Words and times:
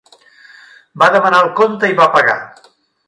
Va 1.03 1.09
demanar 1.17 1.43
el 1.47 1.53
compte 1.61 1.93
i 1.93 1.99
va 2.01 2.09
pagar. 2.17 2.37